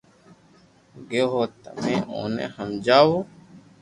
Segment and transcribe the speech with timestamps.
[1.09, 3.17] گيو ھون تمي اووني ھمجاوو